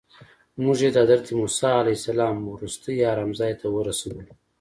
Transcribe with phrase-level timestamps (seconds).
[0.63, 4.21] موږ یې د حضرت موسی علیه السلام وروستي ارام ځای ته ورسولو.